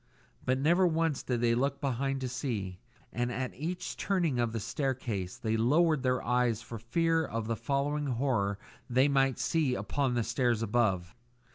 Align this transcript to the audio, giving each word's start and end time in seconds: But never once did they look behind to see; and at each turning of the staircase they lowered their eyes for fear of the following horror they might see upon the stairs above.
But 0.43 0.57
never 0.57 0.87
once 0.87 1.21
did 1.21 1.41
they 1.41 1.53
look 1.53 1.79
behind 1.79 2.21
to 2.21 2.27
see; 2.27 2.79
and 3.13 3.31
at 3.31 3.53
each 3.53 3.95
turning 3.97 4.39
of 4.39 4.51
the 4.51 4.59
staircase 4.59 5.37
they 5.37 5.55
lowered 5.55 6.01
their 6.01 6.23
eyes 6.23 6.59
for 6.59 6.79
fear 6.79 7.23
of 7.23 7.45
the 7.45 7.55
following 7.55 8.07
horror 8.07 8.57
they 8.89 9.07
might 9.07 9.37
see 9.37 9.75
upon 9.75 10.15
the 10.15 10.23
stairs 10.23 10.63
above. 10.63 11.13